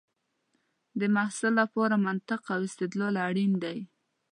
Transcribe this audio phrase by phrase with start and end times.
[0.99, 3.77] د محصل لپاره منطق او استدلال اړین دی.